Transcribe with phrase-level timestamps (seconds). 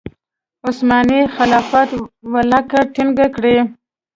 [0.67, 1.89] عثماني خلافت
[2.33, 3.57] ولکه ټینګه کړي.